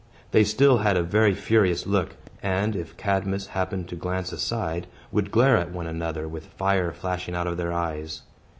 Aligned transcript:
They 0.31 0.43
still 0.43 0.79
had 0.79 0.97
a 0.97 1.03
very 1.03 1.35
furious 1.35 1.85
look, 1.85 2.15
and, 2.41 2.75
if 2.75 2.97
Cadmus 2.97 3.45
happened 3.49 3.87
to 3.89 3.95
glance 3.95 4.31
aside, 4.31 4.87
would 5.11 5.29
glare 5.29 5.57
at 5.57 5.69
one 5.71 5.85
another, 5.85 6.27
with 6.27 6.47
fire 6.47 6.91
flashing 6.91 7.35
out 7.35 7.45
of 7.45 7.57
their 7.57 7.71
eyes. 7.71 8.23